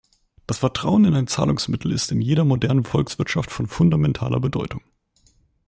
[0.47, 4.81] Das Vertrauen in ein Zahlungsmittel ist in jeder modernen Volkswirtschaft von fundamentaler Bedeutung.